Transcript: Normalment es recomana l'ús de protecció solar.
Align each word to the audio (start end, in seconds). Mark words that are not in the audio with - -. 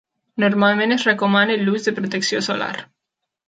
Normalment 0.43 0.95
es 0.95 1.05
recomana 1.11 1.59
l'ús 1.67 1.87
de 1.91 1.95
protecció 2.01 2.45
solar. 2.51 2.75